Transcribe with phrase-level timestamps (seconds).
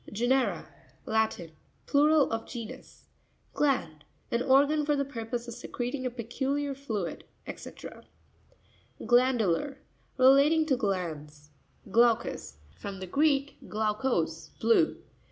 [0.11, 1.51] Ge'nera.—Latin.
[1.85, 3.05] Plural of genus.
[3.53, 7.23] Gianp.—An organ for the purpose of secreting a peculiar fluid,
[7.55, 7.69] &c.
[8.99, 11.51] Gua'npuLar.—Relating to glands.
[11.91, 14.97] Grav'cus.—From the Greek, glaukos, blue.